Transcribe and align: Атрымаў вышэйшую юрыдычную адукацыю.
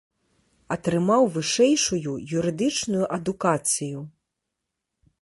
Атрымаў 0.75 1.23
вышэйшую 1.35 2.15
юрыдычную 2.41 3.05
адукацыю. 3.19 3.99